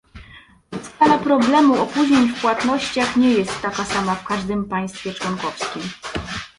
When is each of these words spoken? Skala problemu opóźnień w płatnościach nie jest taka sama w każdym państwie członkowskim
Skala 0.81 1.17
problemu 1.17 1.81
opóźnień 1.83 2.27
w 2.27 2.41
płatnościach 2.41 3.17
nie 3.17 3.33
jest 3.33 3.61
taka 3.61 3.83
sama 3.85 4.15
w 4.15 4.25
każdym 4.25 4.65
państwie 4.65 5.13
członkowskim 5.13 5.81